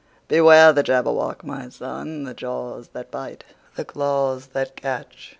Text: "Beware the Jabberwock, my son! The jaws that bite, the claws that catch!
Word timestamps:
"Beware 0.27 0.73
the 0.73 0.81
Jabberwock, 0.81 1.43
my 1.43 1.69
son! 1.69 2.23
The 2.23 2.33
jaws 2.33 2.87
that 2.93 3.11
bite, 3.11 3.43
the 3.75 3.85
claws 3.85 4.47
that 4.47 4.75
catch! 4.75 5.29